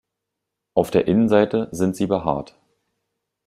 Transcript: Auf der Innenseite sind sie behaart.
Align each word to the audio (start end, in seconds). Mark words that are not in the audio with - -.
Auf 0.73 0.89
der 0.89 1.07
Innenseite 1.07 1.69
sind 1.71 1.95
sie 1.95 2.07
behaart. 2.07 2.57